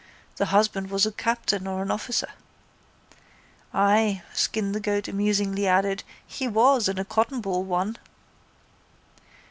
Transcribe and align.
The 0.37 0.47
husband 0.47 0.89
was 0.89 1.05
a 1.05 1.11
captain 1.11 1.67
or 1.67 1.83
an 1.83 1.91
officer. 1.91 2.29
—Ay, 3.71 4.23
Skin 4.33 4.71
the 4.71 4.79
Goat 4.79 5.07
amusingly 5.07 5.67
added, 5.67 6.03
he 6.25 6.47
was 6.47 6.87
and 6.87 6.97
a 6.97 7.05
cottonball 7.05 7.63
one. 7.63 7.97